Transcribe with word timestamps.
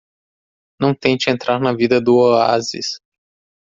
Não 0.79 0.95
tente 0.95 1.29
entrar 1.29 1.59
na 1.59 1.73
vida 1.73 2.01
do 2.01 2.15
oásis. 2.17 2.99